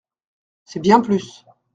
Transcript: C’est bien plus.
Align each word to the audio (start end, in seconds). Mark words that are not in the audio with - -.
C’est 0.65 0.79
bien 0.79 0.99
plus. 0.99 1.45